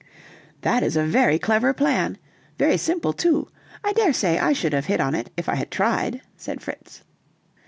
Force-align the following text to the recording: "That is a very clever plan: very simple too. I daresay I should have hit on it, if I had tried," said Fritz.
"That 0.61 0.81
is 0.81 0.97
a 0.97 1.03
very 1.03 1.37
clever 1.37 1.73
plan: 1.75 2.17
very 2.57 2.75
simple 2.77 3.13
too. 3.13 3.49
I 3.83 3.93
daresay 3.93 4.39
I 4.39 4.51
should 4.51 4.73
have 4.73 4.85
hit 4.87 4.99
on 4.99 5.13
it, 5.13 5.29
if 5.37 5.47
I 5.47 5.53
had 5.53 5.69
tried," 5.69 6.21
said 6.35 6.59
Fritz. 6.59 7.03